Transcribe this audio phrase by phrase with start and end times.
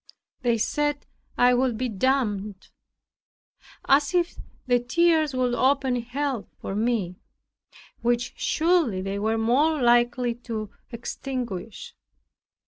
[0.41, 1.05] They said,
[1.37, 2.69] I would be damned;
[3.85, 4.35] as if
[4.65, 7.19] the tears would open Hell for me,
[8.01, 11.93] which surely they were more likely to extinguish.